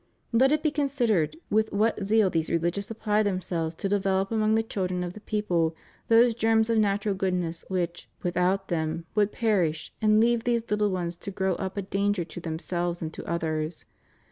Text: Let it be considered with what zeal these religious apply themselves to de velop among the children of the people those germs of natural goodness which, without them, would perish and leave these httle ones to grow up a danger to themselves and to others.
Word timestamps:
Let 0.31 0.51
it 0.51 0.63
be 0.63 0.71
considered 0.71 1.37
with 1.51 1.71
what 1.71 2.03
zeal 2.03 2.31
these 2.31 2.49
religious 2.49 2.89
apply 2.89 3.21
themselves 3.21 3.75
to 3.75 3.87
de 3.87 3.99
velop 3.99 4.31
among 4.31 4.55
the 4.55 4.63
children 4.63 5.03
of 5.03 5.13
the 5.13 5.19
people 5.19 5.75
those 6.07 6.33
germs 6.33 6.71
of 6.71 6.79
natural 6.79 7.13
goodness 7.13 7.63
which, 7.67 8.09
without 8.23 8.69
them, 8.69 9.05
would 9.13 9.31
perish 9.31 9.93
and 10.01 10.19
leave 10.19 10.43
these 10.43 10.63
httle 10.63 10.89
ones 10.89 11.15
to 11.17 11.29
grow 11.29 11.53
up 11.53 11.77
a 11.77 11.83
danger 11.83 12.25
to 12.25 12.39
themselves 12.39 13.03
and 13.03 13.13
to 13.13 13.23
others. 13.27 13.85